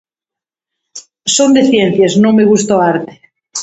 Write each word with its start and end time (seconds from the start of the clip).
Son 1.35 1.49
de 1.57 1.63
ciencias, 1.71 2.13
non 2.23 2.35
me 2.37 2.47
gusta 2.51 2.73
o 2.77 2.83
arte. 2.93 3.13